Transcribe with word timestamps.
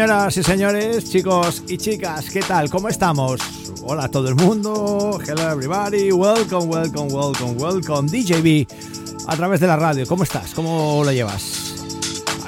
Señoras 0.00 0.36
y 0.38 0.42
señores, 0.42 1.10
chicos 1.10 1.62
y 1.68 1.76
chicas, 1.76 2.30
¿qué 2.30 2.40
tal? 2.40 2.70
¿Cómo 2.70 2.88
estamos? 2.88 3.38
Hola 3.82 4.04
a 4.04 4.08
todo 4.08 4.30
el 4.30 4.34
mundo, 4.34 5.20
hello 5.22 5.50
everybody, 5.50 6.10
welcome, 6.10 6.74
welcome, 6.74 7.12
welcome, 7.12 7.52
welcome, 7.62 8.08
DJB 8.08 8.66
a 9.28 9.36
través 9.36 9.60
de 9.60 9.66
la 9.66 9.76
radio. 9.76 10.06
¿Cómo 10.06 10.22
estás? 10.22 10.54
¿Cómo 10.54 11.02
lo 11.04 11.12
llevas? 11.12 11.74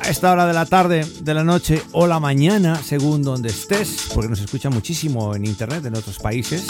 A 0.03 0.09
esta 0.09 0.33
hora 0.33 0.47
de 0.47 0.55
la 0.55 0.65
tarde, 0.65 1.07
de 1.21 1.35
la 1.35 1.45
noche 1.45 1.83
o 1.93 2.07
la 2.07 2.19
mañana, 2.19 2.81
según 2.83 3.23
donde 3.23 3.51
estés, 3.51 4.09
porque 4.15 4.31
nos 4.31 4.41
escucha 4.41 4.71
muchísimo 4.71 5.37
en 5.37 5.45
internet 5.45 5.85
en 5.85 5.95
otros 5.95 6.19
países. 6.21 6.65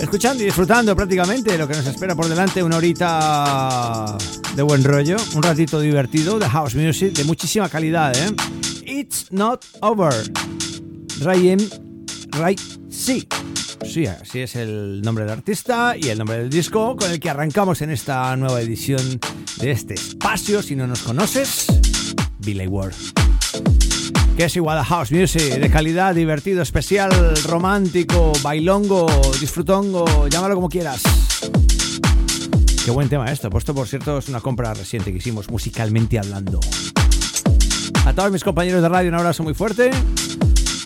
Escuchando 0.00 0.44
y 0.44 0.46
disfrutando 0.46 0.96
prácticamente 0.96 1.58
lo 1.58 1.68
que 1.68 1.76
nos 1.76 1.86
espera 1.86 2.14
por 2.14 2.26
delante, 2.26 2.62
una 2.62 2.78
horita 2.78 4.16
de 4.54 4.62
buen 4.62 4.82
rollo, 4.82 5.18
un 5.34 5.42
ratito 5.42 5.78
divertido 5.78 6.38
de 6.38 6.48
house 6.48 6.74
music 6.74 7.12
de 7.12 7.24
muchísima 7.24 7.68
calidad, 7.68 8.16
¿eh? 8.16 8.34
It's 8.96 9.30
Not 9.30 9.62
Over. 9.82 10.14
Ryan 11.20 11.58
Ray 12.30 12.56
Sí. 12.88 13.28
Sí, 13.84 14.06
así 14.06 14.40
es 14.40 14.56
el 14.56 15.02
nombre 15.02 15.24
del 15.24 15.34
artista 15.34 15.94
y 16.00 16.08
el 16.08 16.16
nombre 16.16 16.38
del 16.38 16.48
disco 16.48 16.96
con 16.96 17.10
el 17.10 17.20
que 17.20 17.28
arrancamos 17.28 17.82
en 17.82 17.90
esta 17.90 18.34
nueva 18.36 18.58
edición 18.62 19.20
de 19.60 19.70
este 19.70 19.92
espacio. 19.92 20.62
Si 20.62 20.74
no 20.76 20.86
nos 20.86 21.02
conoces, 21.02 21.66
Billy 22.38 22.66
Ward. 22.66 22.94
Que 24.34 24.46
es 24.46 24.56
igual 24.56 24.78
a 24.78 24.84
house 24.84 25.12
music, 25.12 25.42
de 25.42 25.70
calidad, 25.70 26.14
divertido, 26.14 26.62
especial, 26.62 27.10
romántico, 27.44 28.32
bailongo, 28.42 29.06
disfrutongo, 29.38 30.26
llámalo 30.28 30.54
como 30.54 30.70
quieras. 30.70 31.02
Qué 32.82 32.90
buen 32.90 33.10
tema 33.10 33.30
esto. 33.30 33.50
Puesto 33.50 33.74
por 33.74 33.88
cierto 33.88 34.16
es 34.16 34.30
una 34.30 34.40
compra 34.40 34.72
reciente 34.72 35.12
que 35.12 35.18
hicimos 35.18 35.50
musicalmente 35.50 36.18
hablando. 36.18 36.60
A 38.06 38.12
todos 38.12 38.30
mis 38.30 38.44
compañeros 38.44 38.82
de 38.82 38.88
radio 38.88 39.08
un 39.08 39.16
abrazo 39.16 39.42
muy 39.42 39.52
fuerte. 39.52 39.90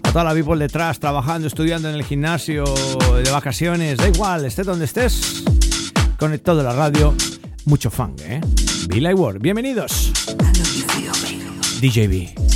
A 0.05 0.11
toda 0.11 0.25
la 0.25 0.33
people 0.33 0.57
detrás, 0.57 0.99
trabajando, 0.99 1.49
estudiando 1.49 1.91
en 1.91 1.95
el 1.95 2.03
gimnasio, 2.03 2.65
de 3.23 3.31
vacaciones, 3.31 3.99
da 3.99 4.09
igual, 4.09 4.47
estés 4.47 4.65
donde 4.65 4.87
estés. 4.87 5.45
Conectado 6.19 6.61
a 6.61 6.63
la 6.63 6.73
radio, 6.73 7.15
mucho 7.67 7.91
funk, 7.91 8.23
¿eh? 8.23 8.41
Billy 8.89 9.13
Ward, 9.13 9.39
bienvenidos. 9.39 10.11
DJB. 11.83 12.50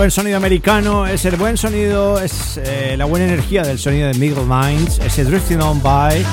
Buen 0.00 0.10
sonido 0.10 0.38
americano, 0.38 1.06
es 1.06 1.26
el 1.26 1.36
buen 1.36 1.58
sonido, 1.58 2.18
es 2.18 2.56
eh, 2.56 2.94
la 2.96 3.04
buena 3.04 3.26
energía 3.26 3.62
del 3.62 3.78
sonido 3.78 4.08
de 4.08 4.14
Miguel 4.14 4.46
Minds, 4.46 4.98
ese 4.98 5.24
Drifting 5.24 5.60
On 5.60 5.82
By. 5.82 6.24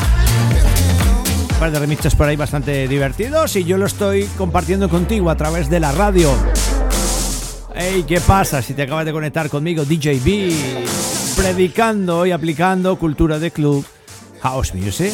Un 1.51 1.59
par 1.59 1.71
de 1.71 1.77
remixes 1.77 2.15
por 2.15 2.29
ahí 2.29 2.37
bastante 2.37 2.87
divertidos 2.87 3.57
y 3.57 3.65
yo 3.65 3.77
lo 3.77 3.85
estoy 3.85 4.23
compartiendo 4.37 4.87
contigo 4.87 5.29
a 5.29 5.35
través 5.35 5.69
de 5.69 5.81
la 5.81 5.91
radio. 5.91 6.31
Hey, 7.75 8.05
¿qué 8.07 8.21
pasa 8.21 8.61
si 8.61 8.73
te 8.73 8.83
acabas 8.83 9.03
de 9.03 9.11
conectar 9.11 9.49
conmigo, 9.49 9.83
DJB? 9.83 11.35
Predicando 11.35 12.25
y 12.25 12.31
aplicando 12.31 12.97
cultura 12.97 13.37
de 13.37 13.51
club, 13.51 13.85
house 14.43 14.73
music. 14.75 15.11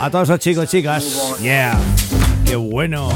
A 0.00 0.08
todos 0.12 0.28
los 0.28 0.38
chicos, 0.38 0.68
chicas. 0.68 1.34
Yeah, 1.40 1.76
qué 2.46 2.54
bueno. 2.54 3.08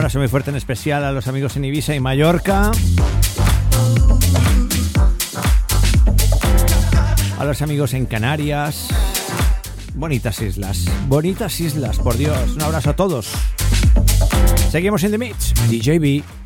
Abrazo 0.00 0.18
muy 0.18 0.28
fuerte 0.28 0.48
en 0.48 0.56
especial 0.56 1.04
a 1.04 1.12
los 1.12 1.28
amigos 1.28 1.58
en 1.58 1.64
Ibiza 1.66 1.94
y 1.94 2.00
Mallorca. 2.00 2.70
A 7.38 7.44
los 7.44 7.60
amigos 7.60 7.92
en 7.92 8.06
Canarias. 8.06 8.88
Bonitas 9.94 10.40
islas, 10.40 10.86
bonitas 11.06 11.60
islas, 11.60 11.98
por 11.98 12.16
Dios. 12.16 12.52
Un 12.54 12.62
abrazo 12.62 12.90
a 12.90 12.96
todos. 12.96 13.30
Seguimos 14.70 15.04
en 15.04 15.10
The 15.10 15.18
Mix, 15.18 15.52
DJB. 15.68 16.39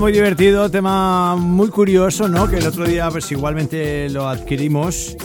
Muy 0.00 0.12
divertido, 0.12 0.70
tema 0.70 1.34
muy 1.34 1.68
curioso, 1.68 2.28
¿no? 2.28 2.48
Que 2.48 2.58
el 2.58 2.66
otro 2.66 2.84
día 2.84 3.10
pues 3.10 3.30
igualmente 3.32 4.08
lo 4.10 4.28
adquirimos. 4.28 5.16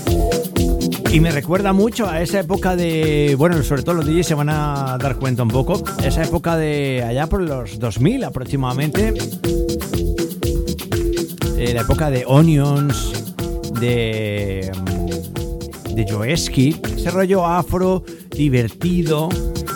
Y 1.11 1.19
me 1.19 1.29
recuerda 1.31 1.73
mucho 1.73 2.07
a 2.07 2.21
esa 2.21 2.39
época 2.39 2.75
de, 2.75 3.35
bueno, 3.37 3.61
sobre 3.61 3.83
todo 3.83 3.95
los 3.95 4.05
DJs 4.07 4.25
se 4.25 4.33
van 4.33 4.49
a 4.49 4.97
dar 4.99 5.17
cuenta 5.17 5.43
un 5.43 5.49
poco, 5.49 5.83
esa 6.03 6.23
época 6.23 6.57
de 6.57 7.03
allá 7.03 7.27
por 7.27 7.41
los 7.41 7.77
2000 7.77 8.23
aproximadamente, 8.23 9.13
eh, 11.57 11.73
la 11.73 11.81
época 11.81 12.09
de 12.09 12.23
Onions, 12.25 13.33
de, 13.79 14.71
de 15.93 16.11
Joeski, 16.11 16.79
ese 16.95 17.11
rollo 17.11 17.45
afro 17.45 18.03
divertido, 18.31 19.29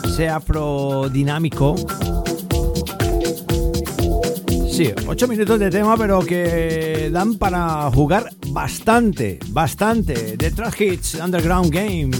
ese 0.05 0.27
afro 0.27 1.07
dinámico 1.09 1.75
Sí, 4.77 4.91
ocho 5.07 5.27
minutos 5.27 5.59
de 5.59 5.71
tema, 5.71 5.97
pero 5.97 6.19
que 6.19 7.09
dan 7.11 7.39
para 7.39 7.89
jugar 7.89 8.29
bastante, 8.49 9.39
bastante. 9.47 10.37
The 10.37 10.51
Trash 10.51 10.79
Hits 10.79 11.15
Underground 11.15 11.73
Game, 11.73 12.11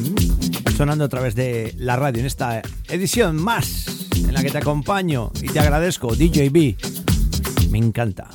sonando 0.76 1.04
a 1.04 1.08
través 1.08 1.36
de 1.36 1.76
la 1.78 1.98
radio 1.98 2.22
en 2.22 2.26
esta 2.26 2.64
edición 2.90 3.36
más 3.36 4.08
en 4.16 4.34
la 4.34 4.42
que 4.42 4.50
te 4.50 4.58
acompaño 4.58 5.32
y 5.40 5.50
te 5.50 5.60
agradezco, 5.60 6.16
DJB. 6.16 6.78
Me 7.70 7.78
encanta. 7.78 8.28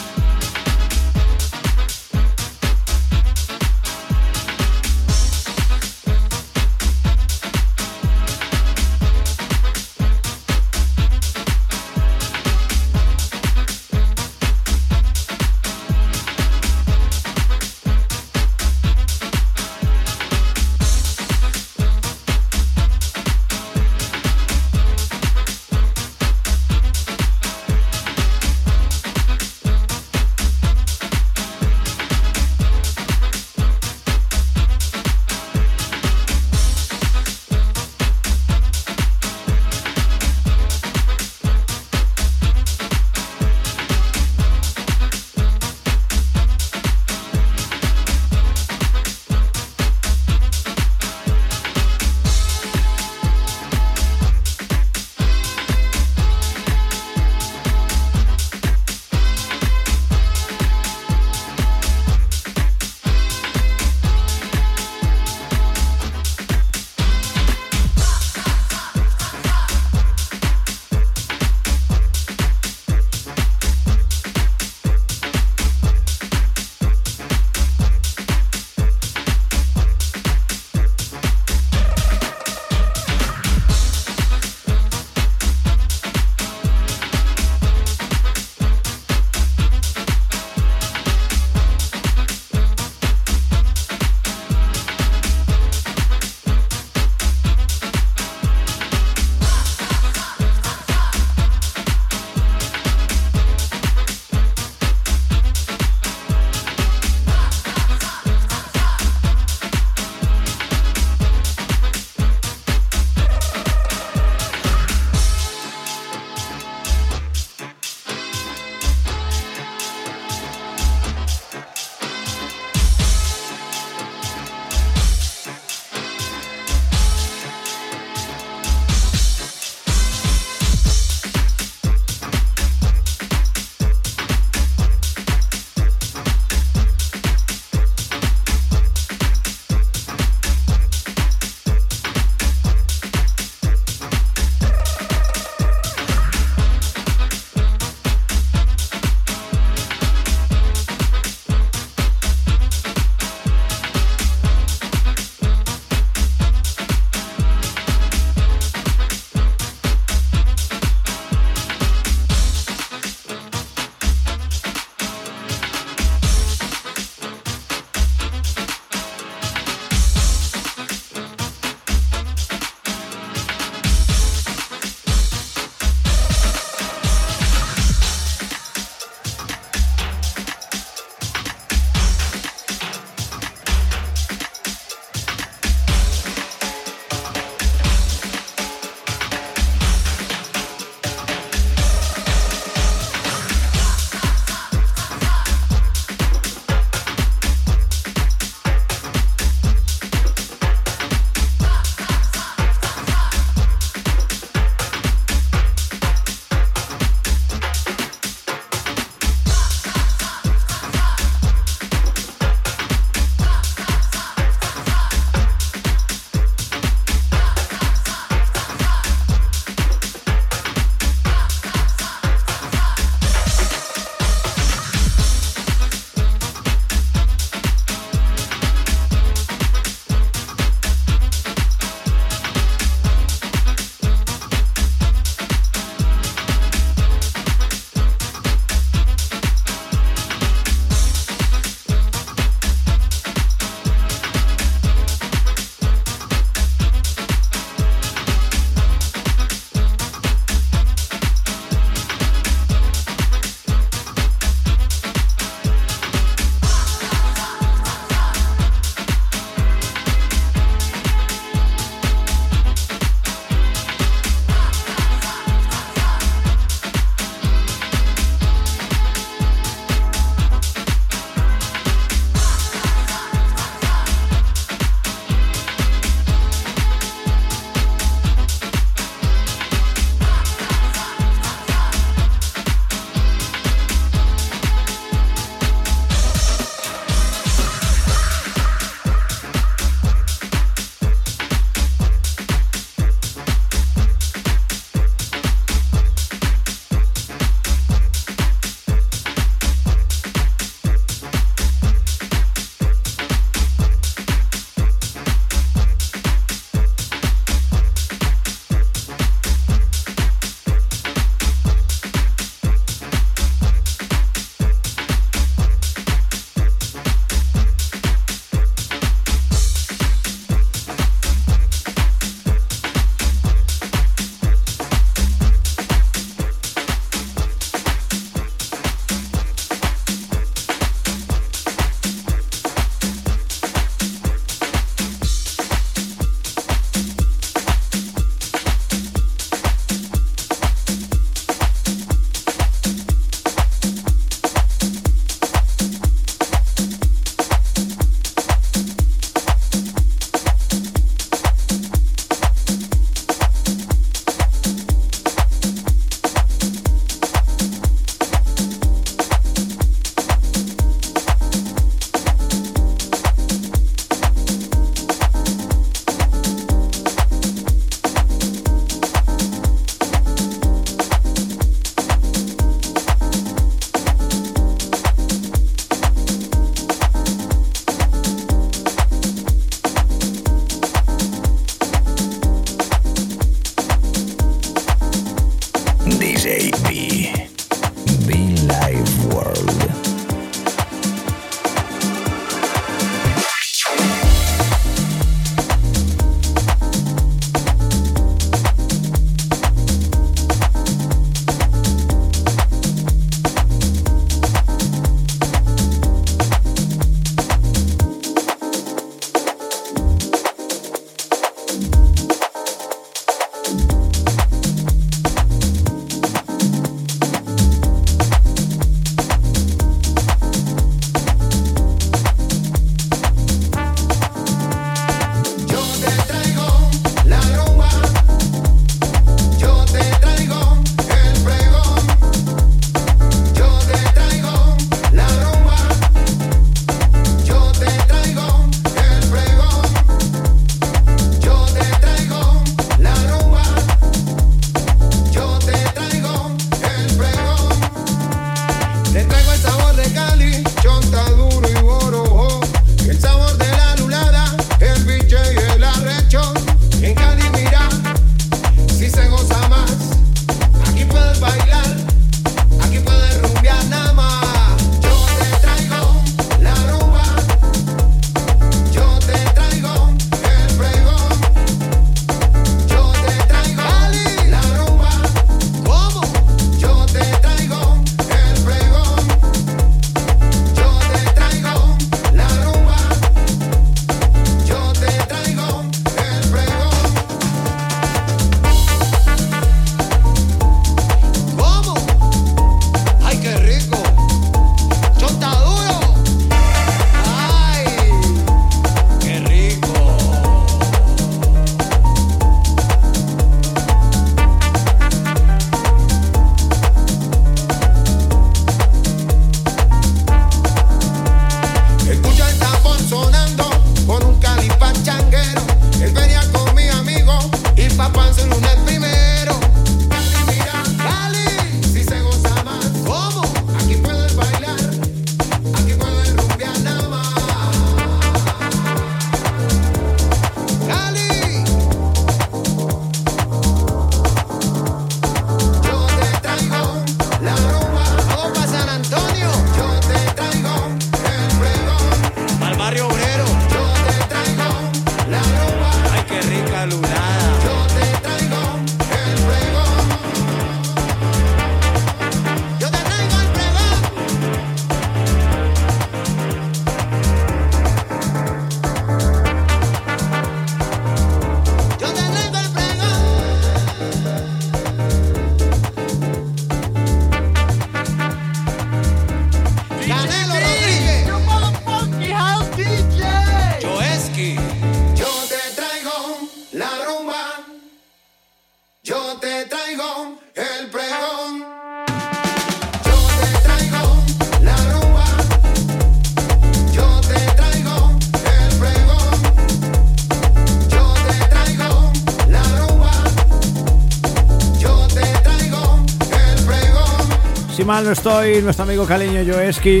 No 598.04 598.12
estoy, 598.12 598.60
nuestro 598.60 598.84
amigo 598.84 599.06
caleño 599.06 599.40
Joeski, 599.50 600.00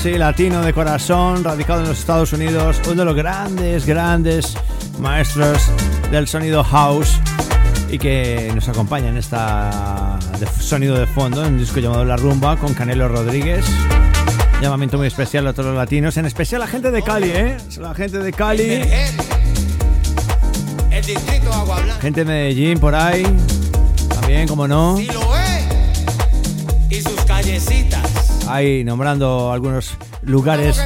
sí, 0.00 0.12
latino 0.12 0.62
de 0.62 0.72
corazón, 0.72 1.42
radicado 1.42 1.80
en 1.80 1.88
los 1.88 1.98
Estados 1.98 2.32
Unidos, 2.32 2.80
uno 2.84 2.94
de 2.94 3.04
los 3.04 3.16
grandes, 3.16 3.84
grandes 3.84 4.56
maestros 5.00 5.58
del 6.12 6.28
sonido 6.28 6.62
house 6.62 7.18
y 7.90 7.98
que 7.98 8.52
nos 8.54 8.68
acompaña 8.68 9.08
en 9.08 9.16
esta 9.16 10.20
sonido 10.60 10.96
de 10.96 11.06
fondo, 11.06 11.44
en 11.44 11.54
un 11.54 11.58
disco 11.58 11.80
llamado 11.80 12.04
La 12.04 12.16
Rumba 12.16 12.56
con 12.56 12.74
Canelo 12.74 13.08
Rodríguez. 13.08 13.64
Llamamiento 14.60 14.96
muy 14.96 15.08
especial 15.08 15.44
a 15.48 15.52
todos 15.52 15.70
los 15.70 15.76
latinos, 15.76 16.16
en 16.18 16.26
especial 16.26 16.62
a 16.62 16.66
la 16.66 16.70
gente 16.70 16.92
de 16.92 17.02
Cali, 17.02 17.30
¿eh? 17.30 17.56
La 17.78 17.92
gente 17.92 18.18
de 18.18 18.32
Cali. 18.32 18.84
Gente 22.00 22.20
de 22.20 22.24
Medellín 22.24 22.78
por 22.78 22.94
ahí. 22.94 23.24
También, 24.08 24.46
como 24.46 24.68
no. 24.68 24.96
Ahí 28.48 28.82
nombrando 28.82 29.52
algunos 29.52 29.96
lugares. 30.22 30.78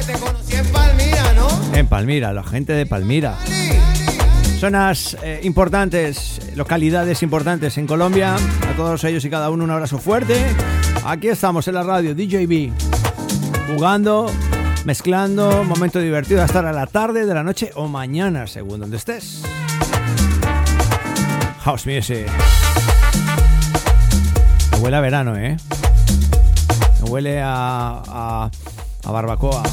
en 0.49 0.65
Palmira, 0.67 1.33
¿no? 1.33 1.75
En 1.75 1.87
Palmira, 1.87 2.33
la 2.33 2.43
gente 2.43 2.73
de 2.73 2.85
Palmira. 2.85 3.37
Zonas 4.59 5.15
eh, 5.23 5.39
importantes, 5.43 6.41
localidades 6.55 7.23
importantes 7.23 7.77
en 7.77 7.87
Colombia. 7.87 8.35
A 8.35 8.75
todos 8.75 9.03
ellos 9.05 9.23
y 9.23 9.29
cada 9.29 9.49
uno 9.49 9.63
un 9.63 9.71
abrazo 9.71 9.97
fuerte. 9.97 10.43
Aquí 11.05 11.29
estamos 11.29 11.67
en 11.69 11.75
la 11.75 11.83
radio 11.83 12.13
DJB. 12.13 12.71
Jugando, 13.73 14.29
mezclando, 14.83 15.63
momento 15.63 15.99
divertido 15.99 16.41
hasta 16.41 16.59
a 16.59 16.73
la 16.73 16.87
tarde, 16.87 17.25
de 17.25 17.33
la 17.33 17.43
noche 17.43 17.71
o 17.75 17.87
mañana, 17.87 18.45
según 18.45 18.81
donde 18.81 18.97
estés. 18.97 19.41
House 21.63 21.85
Music. 21.85 22.27
Huele 24.81 24.97
a 24.97 25.01
verano, 25.01 25.37
¿eh? 25.37 25.55
Huele 27.07 27.41
a, 27.41 28.49
a, 29.03 29.11
barbacoa, 29.11 29.63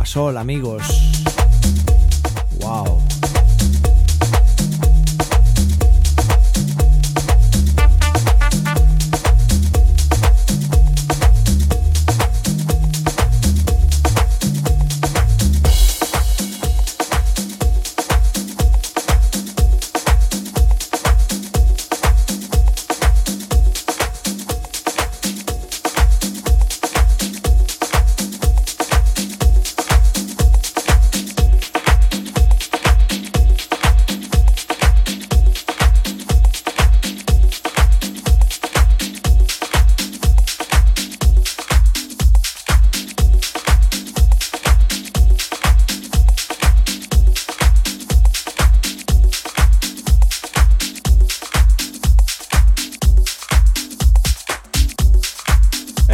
a 0.00 0.06
sol, 0.06 0.36
amigos. 0.38 0.82
Wow. 2.60 3.01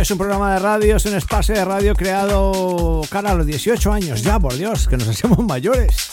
Es 0.09 0.13
un 0.13 0.17
programa 0.17 0.55
de 0.55 0.59
radio, 0.61 0.97
es 0.97 1.05
un 1.05 1.15
espacio 1.17 1.55
de 1.55 1.63
radio 1.67 1.95
creado 1.95 3.03
cara 3.11 3.33
a 3.33 3.35
los 3.35 3.45
18 3.45 3.93
años 3.93 4.23
ya, 4.23 4.41
por 4.41 4.57
Dios, 4.57 4.89
que 4.89 4.97
nos 4.97 5.07
hacemos 5.09 5.39
mayores. 5.41 6.09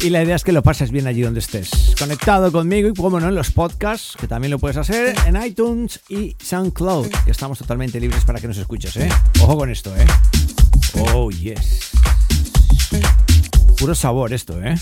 Y 0.00 0.08
la 0.08 0.22
idea 0.22 0.34
es 0.34 0.42
que 0.42 0.52
lo 0.52 0.62
pases 0.62 0.90
bien 0.90 1.06
allí 1.06 1.20
donde 1.20 1.40
estés. 1.40 1.94
Conectado 1.98 2.50
conmigo 2.50 2.88
y, 2.88 2.94
como 2.94 3.20
no, 3.20 3.28
en 3.28 3.34
los 3.34 3.50
podcasts, 3.50 4.16
que 4.18 4.26
también 4.26 4.50
lo 4.50 4.58
puedes 4.58 4.78
hacer 4.78 5.14
en 5.26 5.36
iTunes 5.44 6.00
y 6.08 6.38
SoundCloud, 6.42 7.08
que 7.26 7.32
estamos 7.32 7.58
totalmente 7.58 8.00
libres 8.00 8.24
para 8.24 8.40
que 8.40 8.48
nos 8.48 8.56
escuches, 8.56 8.96
¿eh? 8.96 9.10
Ojo 9.42 9.58
con 9.58 9.68
esto, 9.68 9.94
¿eh? 9.94 10.06
Oh, 11.12 11.30
yes. 11.30 11.90
Puro 13.78 13.94
sabor 13.94 14.32
esto, 14.32 14.58
¿eh? 14.62 14.74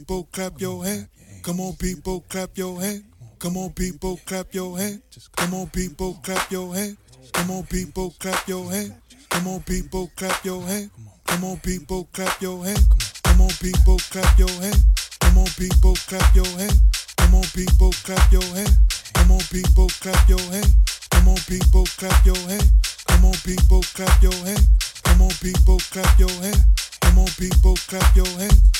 People, 0.00 0.28
clap 0.32 0.58
your 0.60 0.84
hands. 0.84 1.08
Come 1.42 1.60
on, 1.60 1.74
people, 1.76 2.24
clap 2.28 2.56
your 2.56 2.80
hands. 2.80 3.04
Come 3.38 3.56
on, 3.58 3.70
people, 3.72 4.18
clap 4.24 4.54
your 4.54 4.78
hands. 4.78 5.02
Come 5.32 5.54
on, 5.54 5.66
people, 5.66 6.14
clap 6.22 6.50
your 6.50 6.74
hands. 6.74 6.96
Come 7.32 7.50
on, 7.50 7.64
people, 7.64 8.14
clap 8.18 8.48
your 8.48 8.70
hands. 8.70 8.94
Come 9.28 9.46
on, 9.46 9.60
people, 9.60 10.10
clap 10.16 10.44
your 10.44 10.62
hands. 10.62 10.90
Come 11.26 11.44
on, 11.44 11.56
people, 11.58 12.08
clap 12.12 12.40
your 12.40 12.64
hands. 12.64 12.88
Come 13.22 13.40
on, 13.42 13.50
people, 13.60 13.98
clap 14.10 14.38
your 14.38 14.48
hands. 14.48 14.84
Come 15.20 15.38
on, 15.38 15.46
people, 15.58 15.94
clap 16.08 16.34
your 16.34 16.46
hands. 16.46 16.80
Come 17.16 17.34
on, 17.34 17.44
people, 17.54 17.92
clap 18.00 18.32
your 18.32 18.44
hands. 18.56 18.80
Come 19.12 19.30
on, 19.32 19.42
people, 19.44 19.86
clap 20.00 20.28
your 20.28 20.40
hands. 20.50 20.76
Come 21.10 21.28
on, 21.28 21.36
people, 21.46 21.84
clap 21.98 22.24
your 22.24 22.36
hands. 22.48 23.04
Come 23.06 23.24
on, 23.26 23.34
people, 23.44 23.82
clap 23.94 24.22
your 24.22 24.32
hands. 24.32 25.02
Come 25.04 25.22
on, 25.22 25.30
people, 25.42 25.78
clap 25.90 26.18
your 26.18 26.30
hands. 26.30 26.98
Come 27.00 27.18
on, 27.18 27.28
people, 27.38 27.76
clap 27.86 28.16
your 28.16 28.26
hands. 28.38 28.79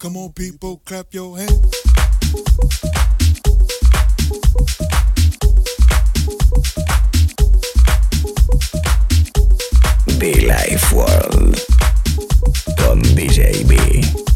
Come 0.00 0.16
on, 0.16 0.32
people, 0.32 0.80
clap 0.86 1.12
your 1.12 1.36
hands. 1.36 1.60
Be 10.18 10.46
Life 10.46 10.90
World 10.94 11.54
con 12.78 13.02
DJB. 13.14 14.29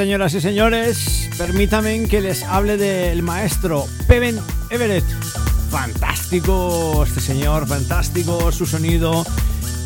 Señoras 0.00 0.32
y 0.32 0.40
señores, 0.40 1.28
permítanme 1.36 2.08
que 2.08 2.22
les 2.22 2.42
hable 2.42 2.78
del 2.78 3.22
maestro 3.22 3.86
Peven 4.08 4.40
Everett. 4.70 5.04
Fantástico 5.68 7.04
este 7.06 7.20
señor, 7.20 7.66
fantástico 7.66 8.50
su 8.50 8.64
sonido. 8.64 9.26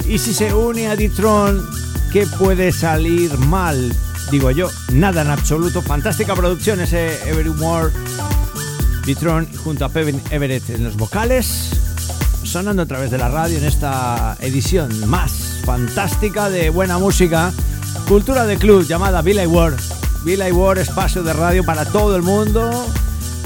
Y 0.08 0.18
si 0.18 0.32
se 0.32 0.54
une 0.54 0.86
a 0.86 0.94
Ditron, 0.94 1.68
¿qué 2.12 2.28
puede 2.38 2.70
salir 2.70 3.36
mal? 3.38 3.92
Digo 4.30 4.52
yo, 4.52 4.70
nada 4.92 5.22
en 5.22 5.30
absoluto. 5.30 5.82
Fantástica 5.82 6.36
producción 6.36 6.80
ese 6.80 7.18
Evermore. 7.28 7.90
Ditron 9.04 9.48
junto 9.64 9.84
a 9.84 9.88
Peven 9.88 10.22
Everett 10.30 10.70
en 10.70 10.84
los 10.84 10.96
vocales, 10.96 11.70
sonando 12.44 12.82
a 12.82 12.86
través 12.86 13.10
de 13.10 13.18
la 13.18 13.30
radio 13.30 13.58
en 13.58 13.64
esta 13.64 14.36
edición 14.38 15.10
más 15.10 15.32
fantástica 15.64 16.50
de 16.50 16.70
buena 16.70 16.98
música, 16.98 17.52
cultura 18.06 18.46
de 18.46 18.58
club 18.58 18.86
llamada 18.86 19.22
Billy 19.22 19.46
Ward. 20.24 20.38
Billy 20.38 20.52
Ward, 20.52 20.78
espacio 20.78 21.22
de 21.22 21.32
radio 21.32 21.64
para 21.64 21.84
todo 21.84 22.16
el 22.16 22.22
mundo. 22.22 22.86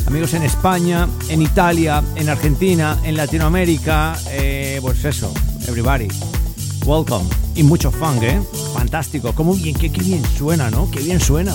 Amigos 0.07 0.35
en 0.35 0.43
España, 0.43 1.09
en 1.29 1.43
Italia, 1.43 2.03
en 2.16 2.29
Argentina, 2.29 2.97
en 3.05 3.16
Latinoamérica. 3.16 4.16
Eh, 4.31 4.79
pues 4.81 5.05
eso, 5.05 5.33
everybody. 5.66 6.09
Welcome. 6.87 7.29
Y 7.55 7.62
mucho 7.62 7.91
funk, 7.91 8.22
¿eh? 8.22 8.41
Fantástico. 8.72 9.33
Cómo 9.35 9.55
bien, 9.55 9.76
qué, 9.76 9.91
qué 9.91 10.03
bien 10.03 10.22
suena, 10.37 10.70
¿no? 10.70 10.91
Qué 10.91 11.01
bien 11.01 11.20
suena. 11.20 11.55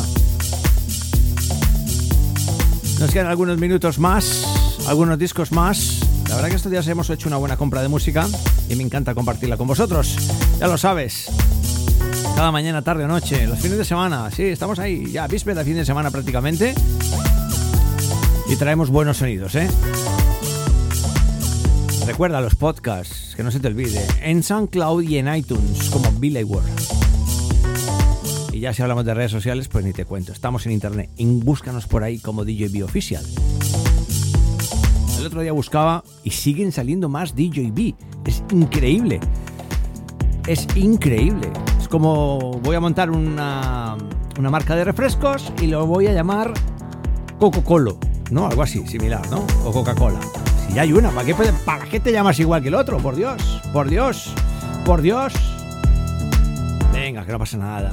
Nos 3.00 3.12
quedan 3.12 3.28
algunos 3.28 3.58
minutos 3.58 4.00
más, 4.00 4.46
algunos 4.88 5.18
discos 5.18 5.52
más. 5.52 6.00
La 6.30 6.36
verdad 6.36 6.50
que 6.50 6.56
estos 6.56 6.72
días 6.72 6.88
hemos 6.88 7.10
hecho 7.10 7.28
una 7.28 7.38
buena 7.38 7.58
compra 7.58 7.82
de 7.82 7.88
música 7.88 8.28
y 8.70 8.76
me 8.76 8.84
encanta 8.84 9.14
compartirla 9.14 9.58
con 9.58 9.68
vosotros. 9.68 10.16
Ya 10.60 10.68
lo 10.68 10.78
sabes, 10.78 11.30
cada 12.44 12.52
mañana, 12.52 12.82
tarde 12.82 13.06
o 13.06 13.08
noche, 13.08 13.48
los 13.48 13.58
fines 13.58 13.78
de 13.78 13.86
semana. 13.86 14.30
Sí, 14.30 14.44
estamos 14.44 14.78
ahí, 14.78 15.10
ya 15.10 15.28
víspera 15.28 15.60
de 15.60 15.64
fin 15.64 15.76
de 15.76 15.86
semana 15.86 16.12
prácticamente. 16.12 16.76
Y 18.50 18.58
traemos 18.58 18.90
buenos 18.90 19.16
sonidos, 19.16 19.56
¿eh? 19.56 19.70
Recuerda 22.06 22.42
los 22.42 22.56
podcasts, 22.56 23.34
que 23.38 23.44
no 23.44 23.50
se 23.50 23.62
te 23.62 23.70
olvide, 23.70 24.06
en 24.22 24.44
SoundCloud 24.44 25.04
y 25.04 25.20
en 25.20 25.34
iTunes 25.34 25.90
como 25.90 26.12
Billy 26.20 26.44
World. 26.44 26.68
Y 28.52 28.60
ya 28.60 28.74
si 28.74 28.82
hablamos 28.82 29.06
de 29.06 29.14
redes 29.14 29.32
sociales, 29.32 29.70
pues 29.70 29.86
ni 29.86 29.94
te 29.94 30.04
cuento. 30.04 30.34
Estamos 30.34 30.66
en 30.66 30.74
internet. 30.74 31.12
búscanos 31.18 31.88
por 31.88 32.04
ahí 32.04 32.20
como 32.20 32.44
DJB 32.44 32.84
Oficial. 32.84 33.24
El 35.18 35.26
otro 35.26 35.40
día 35.40 35.54
buscaba 35.54 36.04
y 36.26 36.32
siguen 36.32 36.74
saliendo 36.74 37.08
más 37.08 37.38
DJB. 37.38 37.96
Es 38.26 38.44
increíble. 38.52 39.22
Es 40.46 40.68
increíble. 40.76 41.50
Como 41.94 42.54
voy 42.64 42.76
a 42.76 42.80
montar 42.80 43.12
una, 43.12 43.96
una 44.40 44.50
marca 44.50 44.76
de 44.76 44.84
refrescos 44.84 45.54
y 45.62 45.68
lo 45.68 45.86
voy 45.86 46.08
a 46.08 46.12
llamar 46.12 46.52
Coca-Cola. 47.38 47.92
¿No? 48.32 48.48
Algo 48.48 48.64
así, 48.64 48.88
similar, 48.88 49.22
¿no? 49.30 49.46
O 49.64 49.72
Coca-Cola. 49.72 50.20
Si 50.66 50.74
ya 50.74 50.82
hay 50.82 50.92
una, 50.92 51.12
¿para 51.12 51.28
qué, 51.28 51.36
¿para 51.64 51.86
qué 51.86 52.00
te 52.00 52.12
llamas 52.12 52.40
igual 52.40 52.64
que 52.64 52.70
el 52.70 52.74
otro? 52.74 52.98
Por 52.98 53.16
Dios, 53.16 53.62
por 53.72 53.92
Dios, 53.92 54.34
por 54.86 55.04
Dios. 55.04 55.34
Venga, 56.92 57.28
que 57.28 57.32
no 57.32 57.38
pasa 57.38 57.58
nada. 57.58 57.92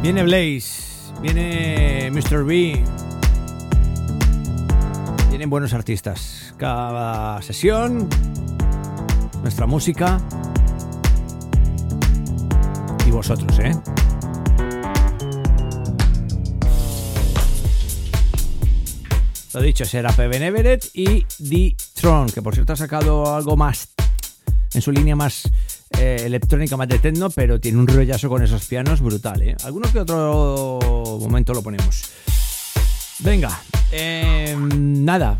Viene 0.00 0.22
Blaze, 0.22 1.12
viene 1.20 2.10
Mr. 2.12 2.44
B. 2.46 2.82
Vienen 5.28 5.50
buenos 5.50 5.74
artistas. 5.74 6.54
Cada 6.56 7.42
sesión, 7.42 8.08
nuestra 9.42 9.66
música. 9.66 10.18
Y 13.10 13.12
vosotros, 13.12 13.58
¿eh? 13.58 13.72
Lo 19.52 19.60
dicho, 19.60 19.84
será 19.84 20.12
Peven 20.12 20.44
Everett 20.44 20.90
y 20.94 21.26
D-Tron, 21.40 22.28
que 22.28 22.40
por 22.40 22.54
cierto 22.54 22.74
ha 22.74 22.76
sacado 22.76 23.34
algo 23.34 23.56
más 23.56 23.88
en 24.72 24.80
su 24.80 24.92
línea 24.92 25.16
más 25.16 25.42
eh, 25.98 26.22
electrónica, 26.24 26.76
más 26.76 26.86
de 26.86 27.00
techno, 27.00 27.30
pero 27.30 27.58
tiene 27.58 27.78
un 27.78 27.88
rollazo 27.88 28.28
con 28.28 28.44
esos 28.44 28.64
pianos 28.66 29.00
brutal, 29.00 29.42
¿eh? 29.42 29.56
Algunos 29.64 29.90
que 29.90 29.98
otro 29.98 30.78
momento 31.20 31.52
lo 31.52 31.64
ponemos. 31.64 32.12
Venga, 33.18 33.60
em, 33.90 35.04
nada. 35.04 35.36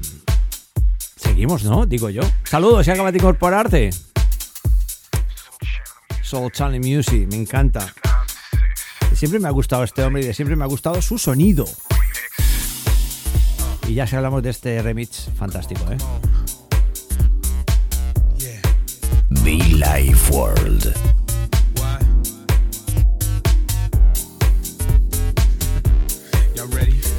Seguimos, 1.14 1.62
¿no? 1.62 1.86
Digo 1.86 2.10
yo. 2.10 2.22
Saludos, 2.42 2.84
si 2.84 2.90
acabas 2.90 3.12
de 3.12 3.18
incorporarte. 3.20 3.90
Soul 6.30 6.52
Channel 6.52 6.78
Music, 6.78 7.26
me 7.28 7.34
encanta. 7.34 7.92
Siempre 9.14 9.40
me 9.40 9.48
ha 9.48 9.50
gustado 9.50 9.82
este 9.82 10.04
hombre 10.04 10.24
y 10.24 10.32
siempre 10.32 10.54
me 10.54 10.62
ha 10.62 10.68
gustado 10.68 11.02
su 11.02 11.18
sonido. 11.18 11.64
Y 13.88 13.94
ya 13.94 14.06
si 14.06 14.14
hablamos 14.14 14.40
de 14.40 14.50
este 14.50 14.80
remix 14.80 15.28
fantástico, 15.36 15.82
¿eh? 15.90 15.96
The 19.42 19.56
Life 19.74 20.32
World. 20.32 20.94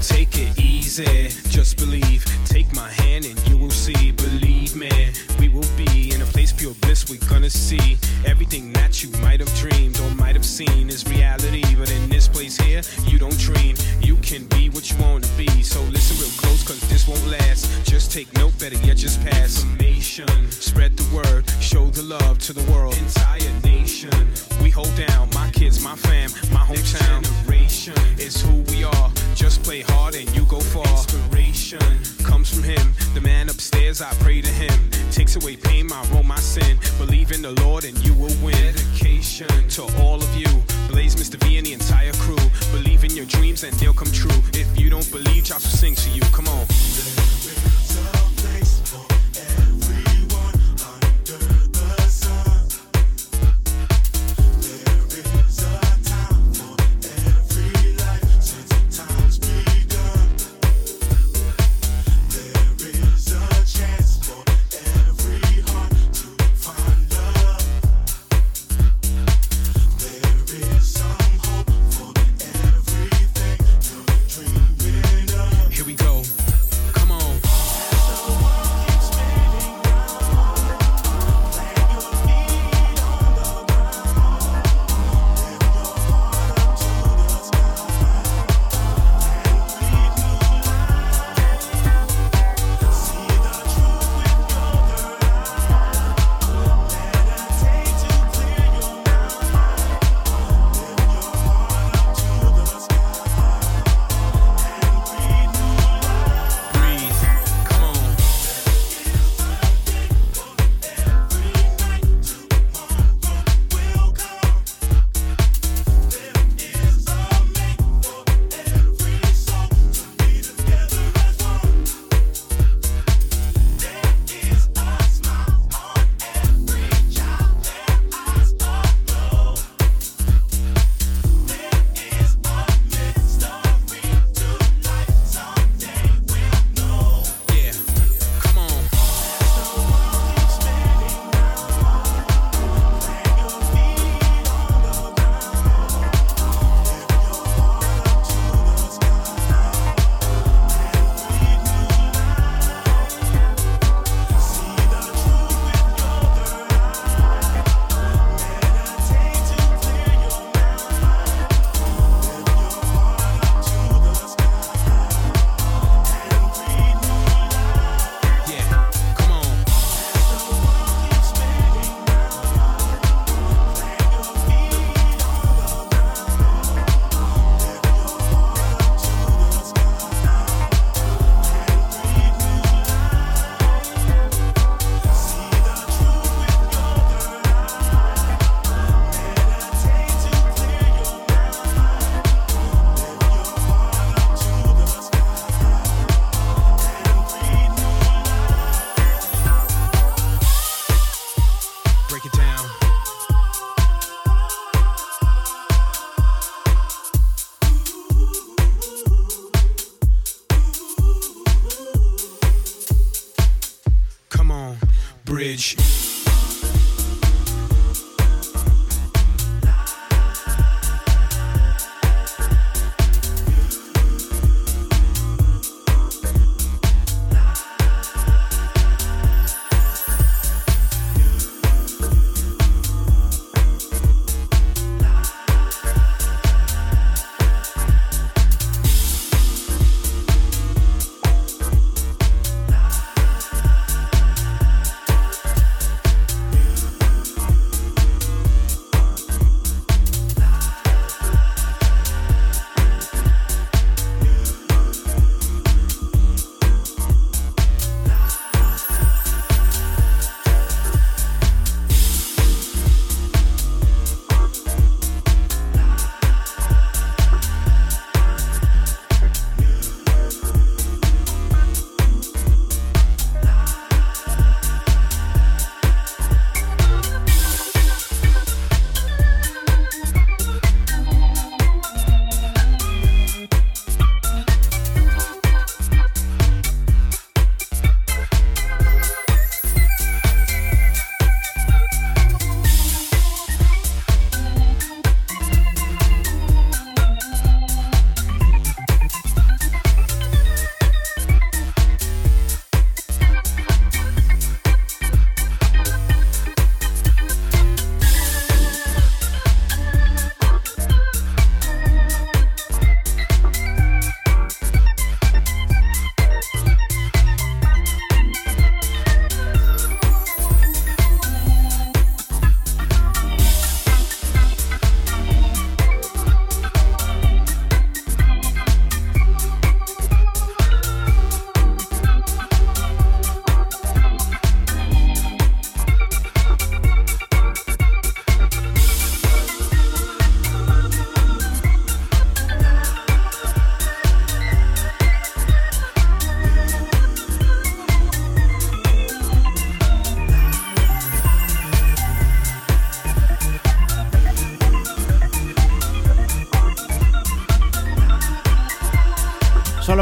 Take 0.08 0.38
it 0.38 0.58
easy, 0.58 1.30
just 1.50 1.78
believe. 1.78 2.24
Take 2.52 2.76
my 2.76 2.90
hand 2.90 3.24
and 3.24 3.48
you 3.48 3.58
will 3.58 3.72
see. 3.72 4.12
Believe 4.12 4.76
me, 4.76 4.92
we 5.40 5.48
will 5.48 5.70
be 5.78 6.14
in 6.14 6.22
a 6.22 6.26
place 6.26 6.52
pure 6.52 6.74
bliss. 6.82 7.10
We're 7.10 7.30
gonna 7.30 7.50
see 7.50 7.98
everything 8.26 8.74
that 8.74 9.02
you 9.02 9.10
might 9.22 9.40
have 9.40 9.54
dreamed 9.56 9.98
or 10.02 10.10
might 10.16 10.36
have 10.36 10.44
seen 10.46 10.90
is 10.90 11.08
reality. 11.08 11.64
But 11.76 11.90
in 11.90 12.10
this 12.10 12.28
place 12.28 12.58
here, 12.58 12.82
you 13.06 13.18
don't 13.18 13.40
dream. 13.40 13.78
You 14.02 14.18
can 14.18 14.48
be 14.48 14.70
what 14.70 14.92
you 14.92 14.98
want 14.98 15.24
to 15.24 15.32
be. 15.38 15.64
So 15.64 15.82
listen 15.84 16.18
real 16.18 16.36
close, 16.42 16.62
cause 16.68 16.82
this 16.90 17.08
won't 17.08 17.26
last. 17.26 17.86
Just 17.86 18.12
take 18.12 18.28
note, 18.34 18.60
better 18.60 18.76
yet, 18.86 18.98
just 18.98 19.24
pass. 19.26 19.64
Information, 19.64 20.52
spread 20.52 20.98
the 20.98 21.08
word, 21.16 21.50
show 21.62 21.86
the 21.86 22.04
love 22.04 22.38
to 22.40 22.52
the 22.52 22.70
world. 22.70 22.98
Entire 22.98 23.54
nation, 23.64 24.12
we 24.62 24.70
hold 24.70 24.94
down 24.98 25.30
my 25.34 25.50
kids, 25.52 25.82
my 25.82 25.96
fam, 25.96 26.30
my 26.52 26.66
hometown. 26.68 27.22
Next 27.22 27.86
Generation 27.86 27.94
is 28.20 28.42
who 28.42 28.62
we 28.74 28.84
are. 28.84 29.12
Just 29.36 29.64
play 29.64 29.82
hard 29.82 30.16
and 30.16 30.30
you 30.36 30.44
go 30.46 30.60
far. 30.60 30.86
Inspiration 30.86 31.80
comes 32.24 32.54
from 32.54 32.64
him, 32.64 32.94
the 33.14 33.22
man 33.22 33.50
upstairs. 33.50 34.02
I 34.02 34.12
pray 34.16 34.42
to 34.42 34.48
him. 34.48 34.90
Takes 35.12 35.36
away 35.36 35.56
pain, 35.56 35.88
my 35.88 36.04
wrong, 36.12 36.28
my 36.28 36.40
sin. 36.40 36.78
Believe 36.98 37.32
in 37.32 37.42
the 37.42 37.52
Lord 37.64 37.84
and 37.86 37.98
you 38.06 38.14
will 38.14 38.36
win. 38.44 38.76
Dedication 38.76 39.68
to 39.70 39.84
all 40.02 40.16
of 40.16 40.36
you. 40.36 40.48
Blaze, 40.90 41.16
Mr. 41.16 41.36
V, 41.44 41.58
and 41.58 41.66
the 41.66 41.74
entire 41.74 42.14
crew. 42.14 42.38
Believe 42.72 43.04
in 43.04 43.12
your 43.16 43.26
dreams 43.26 43.64
and 43.64 43.74
they'll 43.76 43.94
come 43.94 44.12
true. 44.12 44.42
If 44.54 44.80
you 44.80 44.90
don't 44.90 45.10
believe, 45.12 45.44
Josh 45.44 45.64
will 45.64 45.72
sing 45.72 45.96
to 45.96 46.10
you. 46.10 46.22
Come 46.32 46.48
on. 46.48 46.66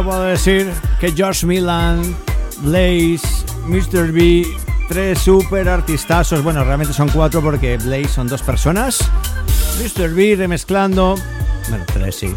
Puedo 0.09 0.23
decir 0.23 0.71
que 0.99 1.11
George 1.11 1.45
Milan, 1.45 2.01
Blaze, 2.61 3.21
Mr. 3.67 4.11
B, 4.11 4.43
tres 4.87 5.19
super 5.19 5.69
artistazos. 5.69 6.43
Bueno, 6.43 6.63
realmente 6.63 6.93
son 6.93 7.09
cuatro 7.09 7.43
porque 7.43 7.77
Blaze 7.77 8.07
son 8.07 8.27
dos 8.27 8.41
personas. 8.41 9.07
Mr. 9.77 10.09
B 10.15 10.33
remezclando. 10.35 11.13
Bueno, 11.69 11.85
tres 11.93 12.15
sí. 12.15 12.33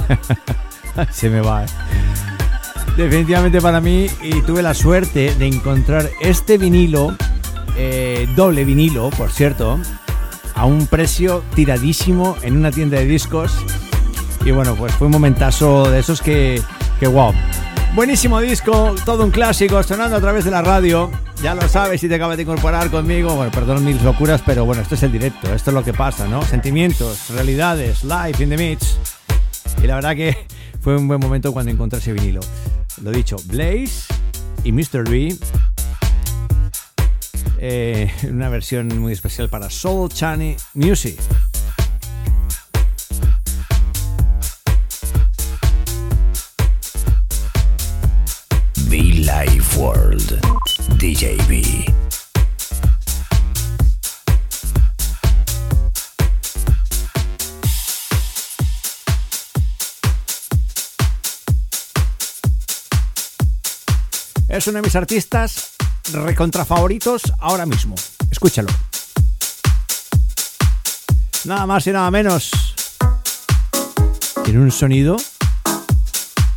Se 1.10 1.30
me 1.30 1.40
va. 1.40 1.64
Eh. 1.64 1.68
Definitivamente 2.98 3.62
para 3.62 3.80
mí, 3.80 4.08
y 4.20 4.42
tuve 4.42 4.62
la 4.62 4.74
suerte 4.74 5.34
de 5.34 5.46
encontrar 5.46 6.10
este 6.20 6.58
vinilo, 6.58 7.16
eh, 7.78 8.28
doble 8.36 8.66
vinilo, 8.66 9.08
por 9.08 9.30
cierto, 9.30 9.78
a 10.54 10.66
un 10.66 10.86
precio 10.88 11.42
tiradísimo 11.54 12.36
en 12.42 12.54
una 12.54 12.70
tienda 12.70 12.98
de 12.98 13.06
discos 13.06 13.52
y 14.46 14.52
bueno, 14.52 14.76
pues 14.76 14.94
fue 14.94 15.08
un 15.08 15.12
momentazo 15.12 15.90
de 15.90 15.98
esos 15.98 16.22
que, 16.22 16.62
que 17.00 17.08
wow. 17.08 17.34
Buenísimo 17.96 18.40
disco, 18.40 18.94
todo 19.04 19.24
un 19.24 19.32
clásico, 19.32 19.82
sonando 19.82 20.16
a 20.16 20.20
través 20.20 20.44
de 20.44 20.52
la 20.52 20.62
radio. 20.62 21.10
Ya 21.42 21.56
lo 21.56 21.68
sabes 21.68 22.00
si 22.00 22.08
te 22.08 22.14
acabas 22.14 22.36
de 22.36 22.44
incorporar 22.44 22.88
conmigo. 22.88 23.34
Bueno, 23.34 23.50
perdón 23.50 23.84
mis 23.84 24.00
locuras, 24.02 24.42
pero 24.46 24.64
bueno, 24.64 24.82
esto 24.82 24.94
es 24.94 25.02
el 25.02 25.10
directo, 25.10 25.52
esto 25.52 25.70
es 25.70 25.74
lo 25.74 25.82
que 25.82 25.92
pasa, 25.92 26.28
¿no? 26.28 26.42
Sentimientos, 26.42 27.30
realidades, 27.30 28.04
live 28.04 28.36
in 28.38 28.50
the 28.50 28.56
mix. 28.56 28.98
Y 29.82 29.86
la 29.88 29.96
verdad 29.96 30.14
que 30.14 30.46
fue 30.80 30.96
un 30.96 31.08
buen 31.08 31.20
momento 31.20 31.52
cuando 31.52 31.72
encontré 31.72 31.98
ese 31.98 32.12
vinilo. 32.12 32.40
Lo 33.02 33.10
dicho, 33.10 33.36
Blaze 33.46 34.04
y 34.62 34.70
Mr. 34.70 35.10
B. 35.10 35.36
Eh, 37.58 38.12
una 38.30 38.48
versión 38.48 38.96
muy 39.00 39.12
especial 39.12 39.48
para 39.48 39.70
Soul 39.70 40.08
Chani 40.08 40.54
Music. 40.74 41.18
DJB. 50.98 51.92
Es 64.48 64.66
uno 64.66 64.76
de 64.76 64.82
mis 64.82 64.96
artistas 64.96 65.72
recontra 66.12 66.64
favoritos 66.64 67.22
ahora 67.40 67.66
mismo. 67.66 67.94
Escúchalo. 68.30 68.68
Nada 71.44 71.66
más 71.66 71.86
y 71.86 71.92
nada 71.92 72.10
menos. 72.10 72.50
Tiene 74.44 74.60
un 74.60 74.72
sonido 74.72 75.16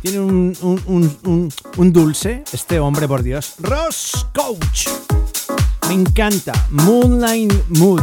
tiene 0.00 0.20
un, 0.20 1.92
dulce, 1.92 2.42
este 2.52 2.80
hombre, 2.80 3.06
por 3.06 3.22
Dios. 3.22 3.54
Ross 3.58 4.26
Coach. 4.34 4.88
Me 5.88 5.94
encanta. 5.94 6.52
Moonlight 6.70 7.52
Mood. 7.68 8.02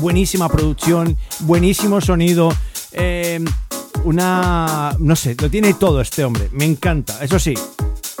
Buenísima 0.00 0.48
producción, 0.48 1.16
buenísimo 1.40 2.00
sonido. 2.00 2.52
Eh, 2.92 3.42
una. 4.04 4.94
No 4.98 5.16
sé, 5.16 5.36
lo 5.40 5.50
tiene 5.50 5.74
todo 5.74 6.00
este 6.00 6.24
hombre. 6.24 6.50
Me 6.52 6.64
encanta. 6.64 7.22
Eso 7.22 7.38
sí, 7.38 7.54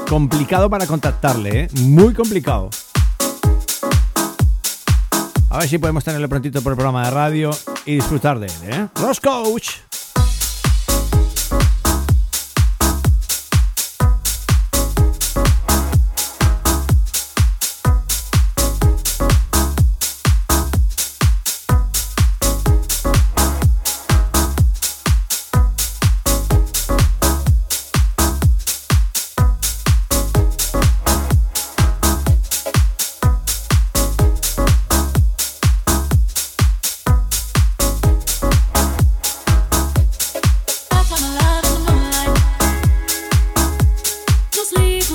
complicado 0.08 0.70
para 0.70 0.86
contactarle, 0.86 1.60
¿eh? 1.60 1.68
Muy 1.80 2.14
complicado. 2.14 2.70
A 5.50 5.58
ver 5.58 5.68
si 5.68 5.78
podemos 5.78 6.04
tenerlo 6.04 6.28
prontito 6.28 6.62
por 6.62 6.72
el 6.72 6.76
programa 6.76 7.04
de 7.04 7.10
radio 7.10 7.50
y 7.84 7.94
disfrutar 7.94 8.38
de 8.38 8.46
él, 8.46 8.52
¿eh? 8.64 8.88
Ross 8.94 9.20
Coach. 9.20 9.85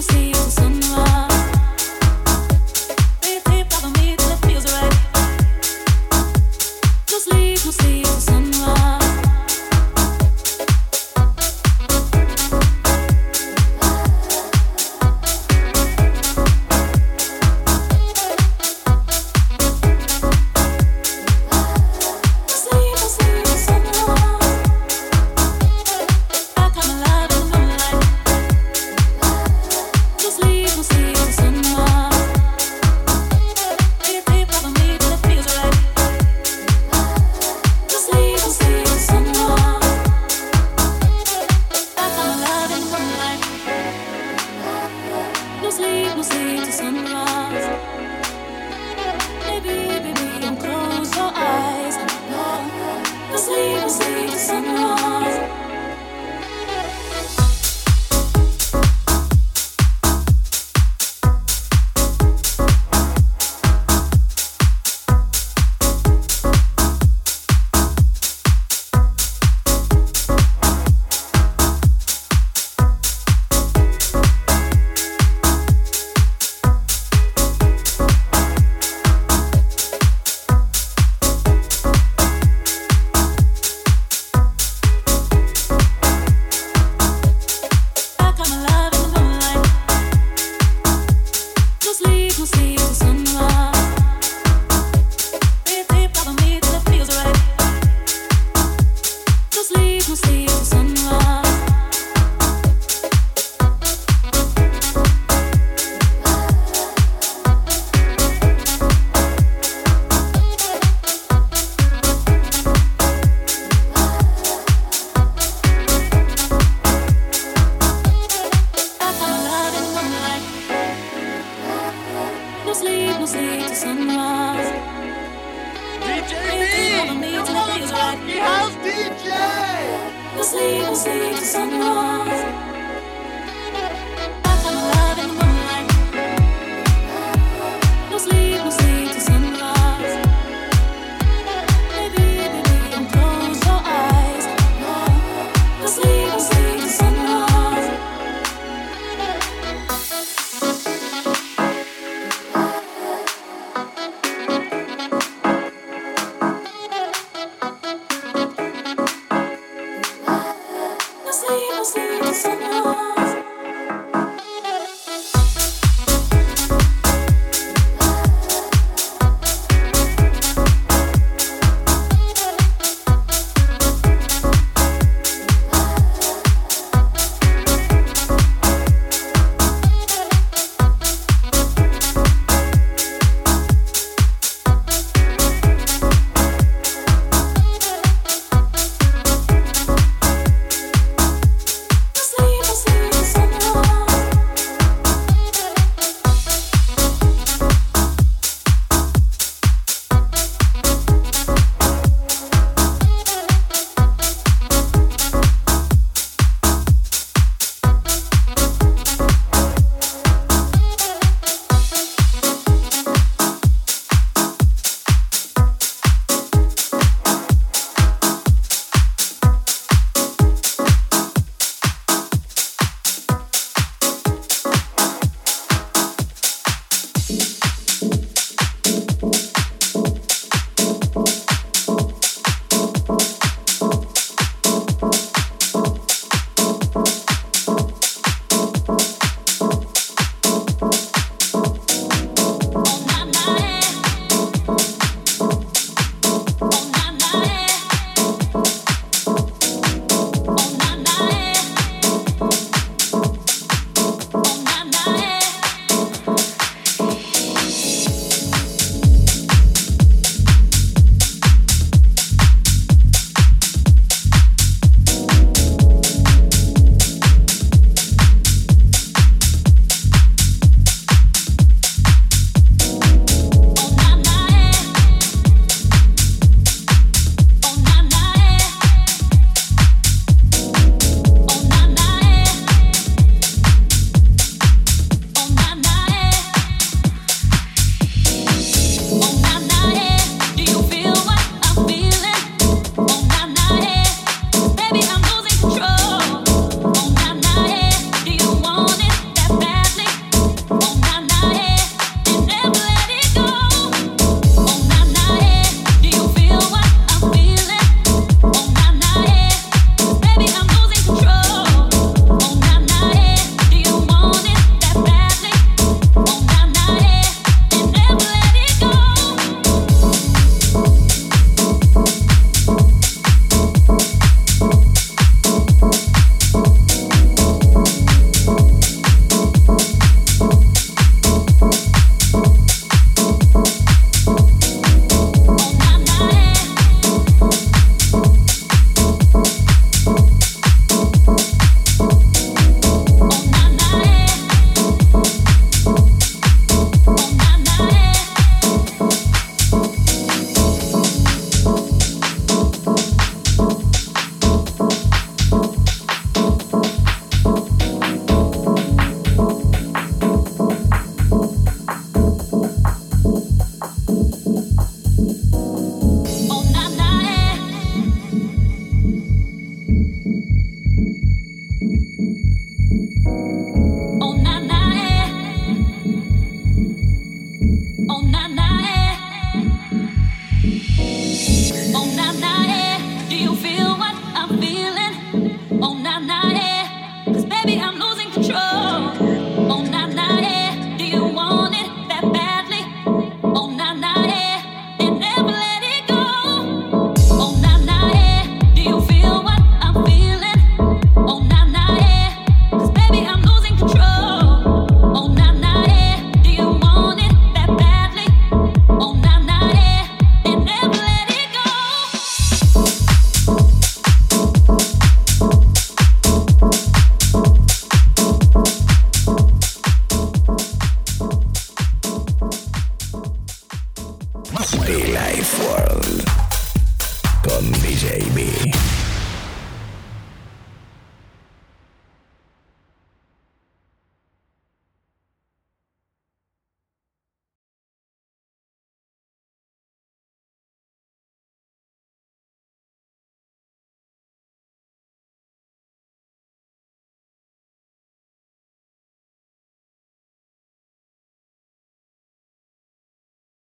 see 0.01 0.31
the 0.31 0.49
sunrise. 0.49 1.30